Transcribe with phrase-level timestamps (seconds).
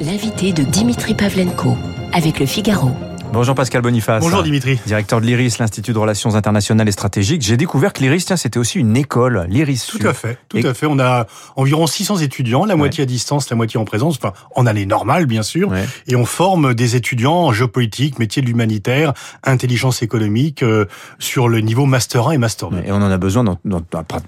[0.00, 1.76] L'invité de Dimitri Pavlenko
[2.12, 2.90] avec le Figaro.
[3.32, 4.22] Bonjour Pascal Boniface.
[4.22, 4.78] Bonjour Dimitri.
[4.86, 7.42] Directeur de l'IRIS, l'Institut de Relations Internationales et Stratégiques.
[7.42, 9.86] J'ai découvert que l'IRIS, tiens, c'était aussi une école, l'IRIS.
[9.88, 10.86] Tout à fait, tout à fait.
[10.86, 11.26] On a
[11.56, 15.26] environ 600 étudiants, la moitié à distance, la moitié en présence, enfin en année normale
[15.26, 15.72] bien sûr,
[16.06, 20.86] et on forme des étudiants en géopolitique, métier de l'humanitaire, intelligence économique, euh,
[21.18, 22.78] sur le niveau Master 1 et Master 2.
[22.86, 23.58] Et on en a besoin dans,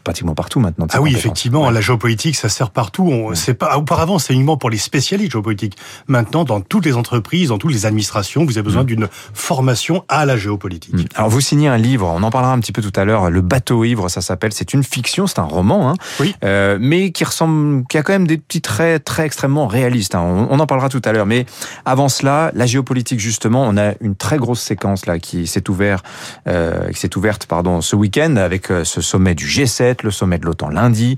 [0.03, 0.87] pratiquement partout maintenant.
[0.93, 3.09] Ah oui, effectivement, la géopolitique, ça sert partout.
[3.11, 5.77] On, c'est pas, auparavant, c'est uniquement pour les spécialistes géopolitiques.
[6.09, 8.86] Maintenant, dans toutes les entreprises, dans toutes les administrations, vous avez besoin.
[8.87, 10.95] D'une formation à la géopolitique.
[10.95, 11.05] Hmm.
[11.17, 13.41] Alors vous signez un livre, on en parlera un petit peu tout à l'heure, Le
[13.41, 14.53] bateau ivre, ça s'appelle.
[14.53, 16.35] C'est une fiction, c'est un roman, hein, oui.
[16.45, 20.15] Euh, mais qui ressemble, qui a quand même des petits traits très extrêmement réalistes.
[20.15, 20.47] Hein.
[20.51, 21.27] On, en parlera tout à l'heure.
[21.27, 21.47] Mais
[21.85, 26.05] avant cela, la géopolitique justement, on a une très grosse séquence là qui s'est ouverte,
[26.49, 30.39] euh, qui s'est ouverte pardon ce week-end avec euh, ce sommet du G7, le sommet
[30.39, 31.17] de l'OTAN lundi.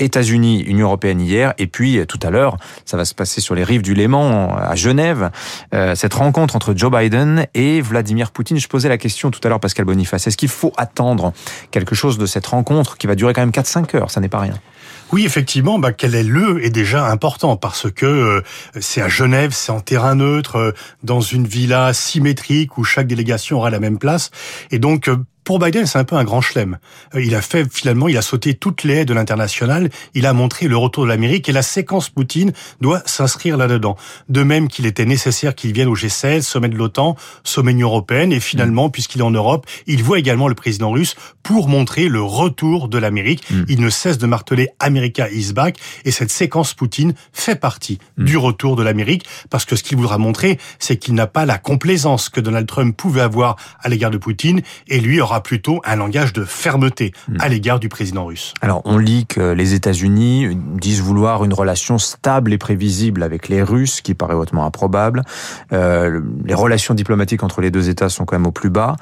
[0.00, 3.54] États-Unis, Union européenne hier, et puis euh, tout à l'heure, ça va se passer sur
[3.54, 5.30] les rives du Léman, à Genève,
[5.74, 8.58] euh, cette rencontre entre Joe Biden et Vladimir Poutine.
[8.58, 11.32] Je posais la question tout à l'heure, Pascal Boniface, est-ce qu'il faut attendre
[11.70, 14.10] quelque chose de cette rencontre qui va durer quand même 4-5 heures?
[14.10, 14.54] Ça n'est pas rien.
[15.12, 18.42] Oui, effectivement, bah, quel est le est déjà important parce que euh,
[18.80, 23.70] c'est à Genève, c'est en terrain neutre, dans une villa symétrique où chaque délégation aura
[23.70, 24.30] la même place.
[24.70, 25.10] Et donc,
[25.50, 26.78] pour Biden, c'est un peu un grand chelem.
[27.16, 29.90] Euh, il a fait finalement, il a sauté toutes les haies de l'international.
[30.14, 33.96] Il a montré le retour de l'Amérique et la séquence Poutine doit s'inscrire là-dedans.
[34.28, 38.32] De même qu'il était nécessaire qu'il vienne au G16, sommet de l'OTAN, sommet Union européenne,
[38.32, 38.90] et finalement, mm.
[38.92, 42.98] puisqu'il est en Europe, il voit également le président russe pour montrer le retour de
[42.98, 43.42] l'Amérique.
[43.50, 43.64] Mm.
[43.68, 48.24] Il ne cesse de marteler America is back, et cette séquence Poutine fait partie mm.
[48.24, 51.58] du retour de l'Amérique, parce que ce qu'il voudra montrer, c'est qu'il n'a pas la
[51.58, 55.96] complaisance que Donald Trump pouvait avoir à l'égard de Poutine, et lui aura plutôt un
[55.96, 57.36] langage de fermeté hmm.
[57.40, 58.54] à l'égard du président russe.
[58.60, 63.62] Alors, on lit que les États-Unis disent vouloir une relation stable et prévisible avec les
[63.62, 65.22] Russes, qui paraît hautement improbable.
[65.72, 68.96] Euh, les relations diplomatiques entre les deux États sont quand même au plus bas.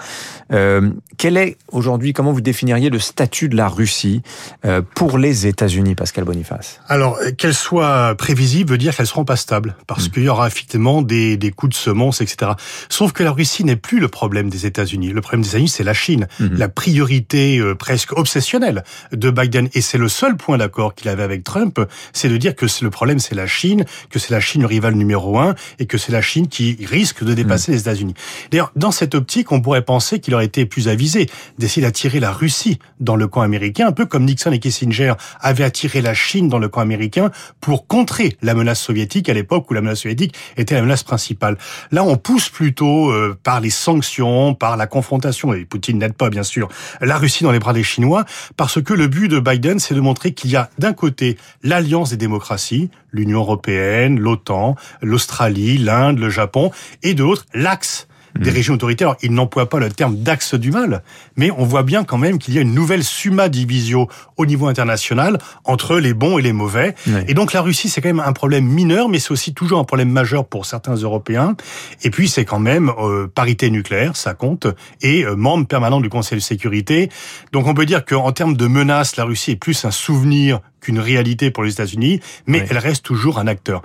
[0.52, 4.22] Euh, quel est aujourd'hui, comment vous définiriez le statut de la Russie
[4.64, 6.80] euh, pour les États-Unis, Pascal Boniface?
[6.88, 10.10] Alors, qu'elle soit prévisible veut dire qu'elle ne seront pas stable, parce hmm.
[10.10, 12.52] qu'il y aura effectivement des, des coups de semonce, etc.
[12.88, 15.10] Sauf que la Russie n'est plus le problème des États-Unis.
[15.10, 16.17] Le problème des États-Unis, c'est la Chine.
[16.40, 16.56] Mhm.
[16.56, 19.68] la priorité euh, presque obsessionnelle de Biden.
[19.74, 21.80] Et c'est le seul point d'accord qu'il avait avec Trump,
[22.12, 24.94] c'est de dire que le problème c'est la Chine, que c'est la Chine le rival
[24.94, 27.76] numéro un, et que c'est la Chine qui risque de dépasser mhm.
[27.76, 28.14] les États-Unis.
[28.50, 31.28] D'ailleurs, dans cette optique, on pourrait penser qu'il aurait été plus avisé
[31.58, 35.64] d'essayer d'attirer la Russie dans le camp américain, un peu comme Nixon et Kissinger avaient
[35.64, 37.30] attiré la Chine dans le camp américain
[37.60, 41.58] pour contrer la menace soviétique à l'époque où la menace soviétique était la menace principale.
[41.90, 46.42] Là, on pousse plutôt euh, par les sanctions, par la confrontation, et Poutine pas, bien
[46.42, 46.68] sûr,
[47.00, 48.24] la Russie dans les bras des Chinois,
[48.56, 52.10] parce que le but de Biden, c'est de montrer qu'il y a d'un côté l'alliance
[52.10, 56.70] des démocraties, l'Union européenne, l'OTAN, l'Australie, l'Inde, le Japon,
[57.02, 57.24] et de
[57.54, 58.07] l'axe
[58.38, 58.54] des mm.
[58.54, 59.16] régimes autoritaires.
[59.22, 61.02] il n'emploie pas le terme d'axe du mal,
[61.36, 64.66] mais on voit bien quand même qu'il y a une nouvelle summa divisio au niveau
[64.68, 66.94] international entre les bons et les mauvais.
[67.26, 69.84] Et donc la Russie, c'est quand même un problème mineur, mais c'est aussi toujours un
[69.84, 71.56] problème majeur pour certains Européens.
[72.02, 74.66] Et puis c'est quand même euh, parité nucléaire, ça compte,
[75.02, 77.10] et euh, membre permanent du Conseil de sécurité.
[77.52, 80.98] Donc on peut dire qu'en termes de menaces, la Russie est plus un souvenir qu'une
[80.98, 83.82] réalité pour les États-Unis, mais elle reste toujours un acteur.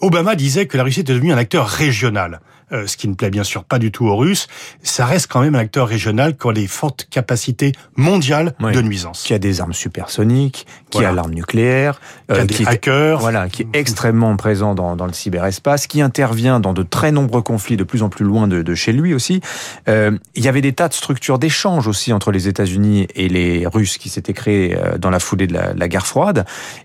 [0.00, 2.40] Obama disait que la Russie était devenue un acteur régional.
[2.70, 4.46] Euh, ce qui ne plaît bien sûr pas du tout aux Russes,
[4.82, 9.22] ça reste quand même un acteur régional qui a des fortes capacités mondiales de nuisance.
[9.22, 13.48] Qui a des armes supersoniques, qui a l'arme nucléaire, qui a euh, des hackers, voilà,
[13.48, 17.78] qui est extrêmement présent dans, dans, le cyberespace, qui intervient dans de très nombreux conflits
[17.78, 19.40] de plus en plus loin de, de chez lui aussi.
[19.88, 23.66] Euh, il y avait des tas de structures d'échange aussi entre les États-Unis et les
[23.66, 26.27] Russes qui s'étaient créées euh, dans la foulée de la, la guerre froide.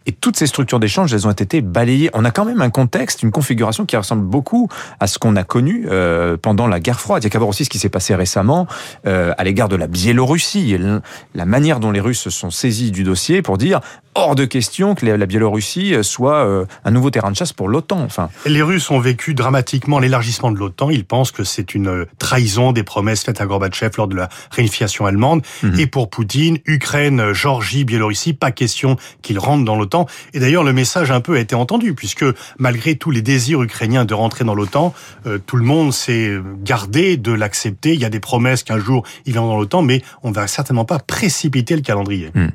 [0.06, 2.09] Et toutes ces structures d'échange, elles ont été balayées.
[2.14, 5.44] On a quand même un contexte, une configuration qui ressemble beaucoup à ce qu'on a
[5.44, 7.24] connu euh, pendant la guerre froide.
[7.24, 8.68] Il y a qu'à voir aussi ce qui s'est passé récemment
[9.08, 10.78] euh, à l'égard de la Biélorussie,
[11.36, 13.80] la manière dont les Russes se sont saisis du dossier pour dire
[14.16, 18.01] hors de question que la Biélorussie soit euh, un nouveau terrain de chasse pour l'OTAN.
[18.01, 20.90] Enfin, les Russes ont vécu dramatiquement l'élargissement de l'OTAN.
[20.90, 25.05] Ils pensent que c'est une trahison des promesses faites à Gorbatchev lors de la réunification
[25.05, 25.41] allemande.
[25.64, 25.79] Mhm.
[25.79, 30.05] Et pour Poutine, Ukraine, Géorgie, Biélorussie, pas question qu'ils rentrent dans l'OTAN.
[30.34, 32.26] Et d'ailleurs, le message un peu a été entendu puisque
[32.58, 34.93] malgré tous les désirs ukrainiens de rentrer dans l'OTAN,
[35.26, 37.93] euh, tout le monde s'est gardé de l'accepter.
[37.93, 40.47] Il y a des promesses qu'un jour ils viendront dans l'OTAN, mais on ne va
[40.47, 42.32] certainement pas précipiter le calendrier.
[42.34, 42.52] Mhm.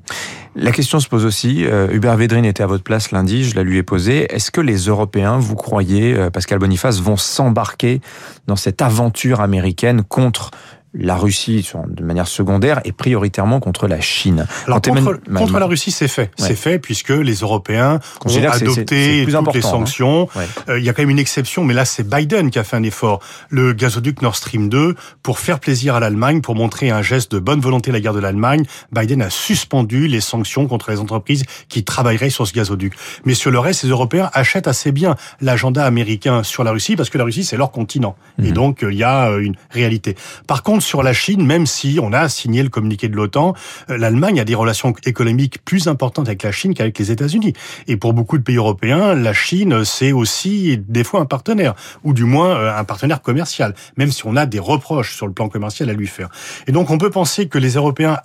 [0.57, 3.63] La question se pose aussi, euh, Hubert Védrine était à votre place lundi, je la
[3.63, 8.01] lui ai posée, est-ce que les Européens, vous croyez, euh, Pascal Boniface, vont s'embarquer
[8.47, 10.51] dans cette aventure américaine contre
[10.95, 14.47] la Russie de manière secondaire et prioritairement contre la Chine.
[14.67, 16.31] Alors, contre, contre, la Russie, c'est fait.
[16.37, 19.71] C'est fait puisque les Européens ont adopté toutes les hein.
[19.71, 20.29] sanctions.
[20.69, 22.77] Euh, il y a quand même une exception, mais là, c'est Biden qui a fait
[22.77, 23.21] un effort.
[23.51, 27.39] Le gazoduc Nord Stream 2, pour faire plaisir à l'Allemagne, pour montrer un geste de
[27.39, 31.45] bonne volonté à la guerre de l'Allemagne, Biden a suspendu les sanctions contre les entreprises
[31.69, 32.95] qui travailleraient sur ce gazoduc.
[33.25, 37.11] Mais sur le reste, les Européens achètent assez bien l'agenda américain sur la Russie parce
[37.11, 38.17] que la Russie, c'est leur continent.
[38.39, 38.53] Et mhm.
[38.53, 40.17] donc, il y a euh, une réalité.
[40.47, 43.55] Par contre, sur la Chine, même si on a signé le communiqué de l'OTAN,
[43.91, 47.53] euh, l'Allemagne a des relations économiques plus importantes avec la Chine qu'avec les États-Unis.
[47.87, 52.13] Et pour beaucoup de pays européens, la Chine, c'est aussi des fois un partenaire, ou
[52.13, 55.49] du moins euh, un partenaire commercial, même si on a des reproches sur le plan
[55.49, 56.29] commercial à lui faire.
[56.67, 58.19] Et donc, on peut penser que les Européens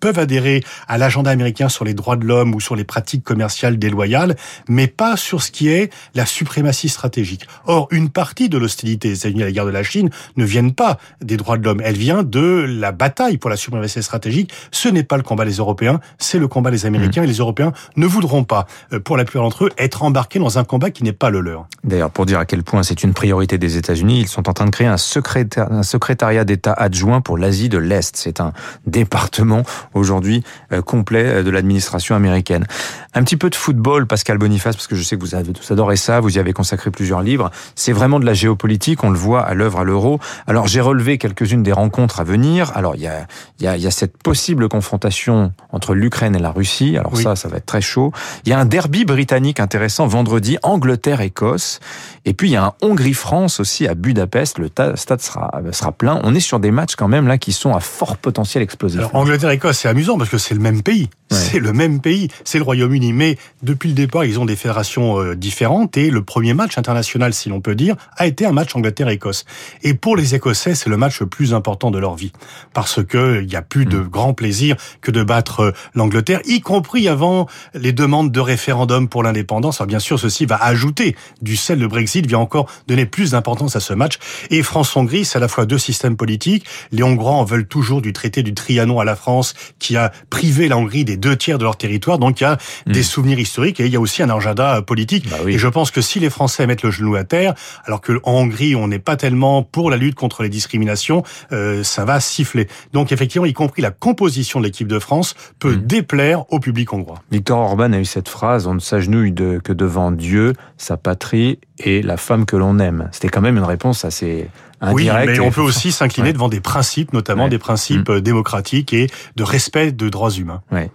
[0.00, 3.78] peuvent adhérer à l'agenda américain sur les droits de l'homme ou sur les pratiques commerciales
[3.78, 4.36] déloyales,
[4.68, 7.46] mais pas sur ce qui est la suprématie stratégique.
[7.66, 10.98] Or, une partie de l'hostilité des États-Unis à guerre de la Chine ne viennent pas
[11.20, 14.50] des droits de l'homme, elle vient de la bataille pour la suprématie stratégique.
[14.70, 17.24] Ce n'est pas le combat des Européens, c'est le combat des Américains, mmh.
[17.24, 20.58] et les Européens ne voudront pas, euh, pour la plupart d'entre eux, être embarqués dans
[20.58, 21.66] un combat qui n'est pas le leur.
[21.84, 24.64] D'ailleurs, pour dire à quel point c'est une priorité des États-Unis, ils sont en train
[24.64, 28.16] de créer un, un secrétariat d'État adjoint pour l'Asie de l'Est.
[28.16, 28.54] C'est un
[28.86, 29.62] département
[29.92, 30.42] aujourd'hui
[30.72, 32.66] euh, complet euh, de l'administration américaine.
[33.12, 35.70] Un petit peu de football, Pascal Boniface, parce que je sais que vous avez tous
[35.70, 37.50] adoré ça, vous y avez consacré plusieurs livres.
[37.74, 40.18] C'est vraiment de la géopolitique, on le voit à l'œuvre à l'euro.
[40.46, 42.72] Alors j'ai relevé quelques-unes des rencontres à venir.
[42.74, 43.26] Alors il y a,
[43.60, 46.96] y, a, y a cette possible confrontation entre l'Ukraine et la Russie.
[46.96, 48.12] Alors ça, ça va être très chaud.
[48.44, 51.80] Il y a un derby britannique intéressant vendredi, Angleterre-Écosse.
[52.24, 54.58] Et puis il y a un Hongrie-France aussi à Budapest.
[54.58, 56.20] Le stade sera, sera plein.
[56.22, 59.02] On est sur des matchs quand même là qui sont à fort potentiel explosif.
[59.12, 61.10] Angleterre-Écosse, c'est amusant parce que c'est le même pays.
[61.30, 63.14] C'est le même pays, c'est le Royaume-Uni.
[63.14, 67.32] Mais depuis le départ, ils ont des fédérations euh, différentes et le premier match international,
[67.32, 69.46] si l'on peut dire, a été un match Angleterre-Écosse.
[69.82, 72.32] Et pour les Écossais, c'est le match le plus important de leur vie
[72.74, 74.08] parce que il y a plus de mm.
[74.08, 79.22] grand plaisir que de battre euh, l'Angleterre, y compris avant les demandes de référendum pour
[79.22, 79.80] l'indépendance.
[79.80, 81.78] Alors bien sûr, ceci va ajouter du sel.
[81.78, 84.18] Le Brexit vient encore donner plus d'importance à ce match.
[84.50, 86.66] Et France-Hongrie, c'est à la fois deux systèmes politiques.
[86.90, 90.68] Les Hongrois en veulent toujours du traité du Trianon à la France, qui a privé
[90.68, 92.18] la Hongrie des deux tiers de leur territoire.
[92.18, 93.02] Donc il y a des hmm.
[93.02, 95.28] souvenirs historiques et il y a aussi un agenda euh, politique.
[95.28, 97.54] Bah et je pense que si les Français mettent le genou à terre,
[97.84, 101.22] alors que en Hongrie on n'est pas tellement pour la lutte contre les discriminations,
[101.52, 102.68] euh, ça va siffler.
[102.92, 105.86] Donc effectivement, y compris la composition de l'équipe de France peut hmm.
[105.86, 107.22] déplaire au public hongrois.
[107.30, 112.02] Victor Orban a eu cette phrase on ne s'agenouille que devant Dieu, sa patrie et
[112.02, 113.08] la femme que l'on aime.
[113.12, 114.48] C'était quand même une réponse assez
[114.90, 118.12] oui, mais on peut aussi s'incliner devant des principes, notamment des principes mm.
[118.12, 120.62] euh, démocratiques et de respect de droits humains.
[120.72, 120.90] Ouais.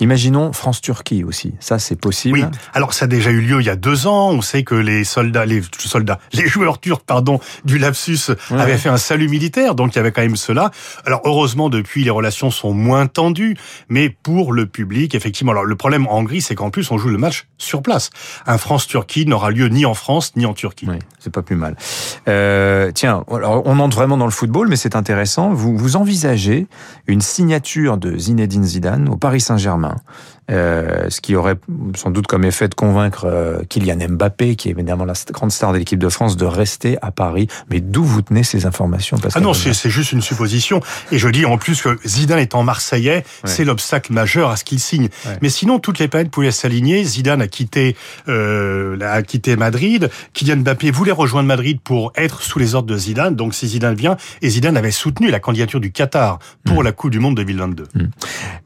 [0.00, 1.54] Imaginons France-Turquie aussi.
[1.60, 2.38] Ça, c'est possible.
[2.38, 2.58] Oui.
[2.74, 4.30] Alors, ça a déjà eu lieu il y a deux ans.
[4.30, 8.88] On sait que les soldats, les soldats, les joueurs turcs, pardon, du lapsus avaient fait
[8.88, 9.74] un salut militaire.
[9.74, 10.70] Donc, il y avait quand même cela.
[11.06, 13.56] Alors, heureusement, depuis, les relations sont moins tendues.
[13.88, 15.52] Mais pour le public, effectivement.
[15.52, 18.10] Alors, le problème en Hongrie, c'est qu'en plus, on joue le match sur place.
[18.46, 20.86] Un France-Turquie n'aura lieu ni en France, ni en Turquie.
[20.88, 21.76] Oui, c'est pas plus mal.
[22.28, 25.52] Euh, tiens, alors, on entre vraiment dans le football, mais c'est intéressant.
[25.52, 26.66] Vous, vous envisagez
[27.06, 29.96] une signature de Zinedine Zidane au Paris Saint-Germain.
[30.50, 31.56] Euh, ce qui aurait
[31.94, 35.72] sans doute comme effet de convaincre euh, Kylian Mbappé, qui est évidemment la grande star
[35.72, 37.48] de l'équipe de France, de rester à Paris.
[37.70, 40.80] Mais d'où vous tenez ces informations Ah non, c'est juste une supposition.
[41.12, 44.80] Et je dis en plus que Zidane étant Marseillais, c'est l'obstacle majeur à ce qu'il
[44.80, 45.08] signe.
[45.42, 47.04] Mais sinon, toutes les planètes pouvaient s'aligner.
[47.04, 47.96] Zidane a quitté,
[48.28, 50.10] euh, a quitté Madrid.
[50.32, 53.34] Kylian Mbappé voulait rejoindre Madrid pour être sous les ordres de Zidane.
[53.34, 56.84] Donc si Zidane vient, et Zidane avait soutenu la candidature du Qatar pour mm.
[56.84, 57.84] la Coupe du Monde 2022.
[57.94, 58.00] Mm.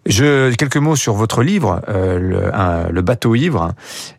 [0.06, 3.72] Je, quelques mots sur votre livre euh, le, bateau ivre.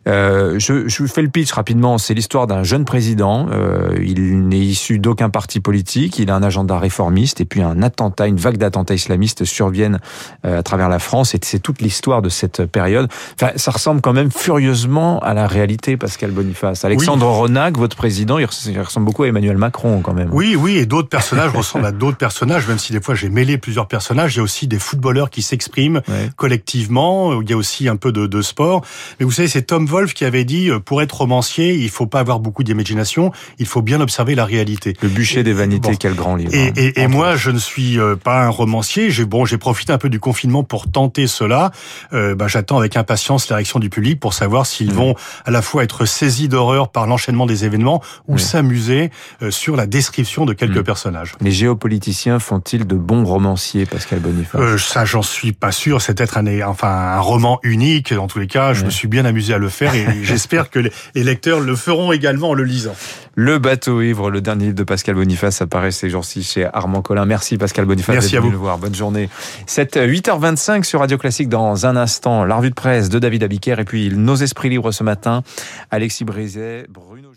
[0.08, 1.98] Euh, je, je fais le pitch rapidement.
[1.98, 3.48] C'est l'histoire d'un jeune président.
[3.50, 6.18] Euh, il n'est issu d'aucun parti politique.
[6.18, 7.40] Il a un agenda réformiste.
[7.40, 9.98] Et puis un attentat, une vague d'attentats islamistes surviennent
[10.42, 11.34] à travers la France.
[11.34, 13.08] Et c'est toute l'histoire de cette période.
[13.40, 16.84] Enfin, ça ressemble quand même furieusement à la réalité, Pascal Boniface.
[16.84, 20.30] Alexandre Ronac, votre président, il ressemble beaucoup à Emmanuel Macron quand même.
[20.32, 23.58] Oui, oui, et d'autres personnages ressemblent à d'autres personnages, même si des fois j'ai mêlé
[23.58, 24.34] plusieurs personnages.
[24.34, 26.02] Il y a aussi des footballeurs qui s'expriment
[26.36, 28.84] collectivement il y a aussi un peu de, de, sport.
[29.18, 32.06] Mais vous savez, c'est Tom Wolfe qui avait dit, euh, pour être romancier, il faut
[32.06, 34.94] pas avoir beaucoup d'imagination, il faut bien observer la réalité.
[35.00, 36.54] Le bûcher des vanités, quel grand livre.
[36.54, 39.10] Et, hein, et, et moi, je ne suis euh, pas un romancier.
[39.10, 41.70] J'ai bon, j'ai profité un peu du confinement pour tenter cela.
[42.12, 44.96] Euh, bah, J'attends avec impatience la réaction du public pour savoir s'ils mm.
[44.96, 49.10] vont à la fois être saisis d'horreur par l'enchaînement des événements ou s'amuser
[49.42, 50.84] euh, sur la description de quelques mm.
[50.84, 51.34] personnages.
[51.40, 54.82] Les géopoliticiens font-ils de bons romanciers, Pascal Boniface?
[54.82, 56.00] Ça, j'en suis pas sûr.
[56.00, 58.12] C'est peut-être un, enfin, un roman unique.
[58.12, 60.78] En tous les cas, je me suis bien amusé à le faire et j'espère que
[60.78, 62.94] les lecteurs le feront également en le lisant.
[63.34, 67.26] Le bateau ivre, le dernier livre de Pascal Boniface apparaît ces jours-ci chez Armand Collin.
[67.26, 68.52] Merci Pascal Boniface Merci à vous.
[68.52, 68.78] le voir.
[68.78, 69.28] Bonne journée.
[69.66, 72.44] C'est 8h25 sur Radio Classique dans un instant.
[72.44, 75.42] La revue de presse de David Abiker et puis nos esprits libres ce matin.
[75.90, 77.33] Alexis Brézet, Bruno